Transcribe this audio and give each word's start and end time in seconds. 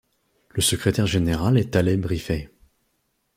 Le 0.49 0.63
secrétaire 0.63 1.05
général 1.05 1.59
est 1.59 1.73
Taleb 1.73 2.07
Rifai. 2.07 2.49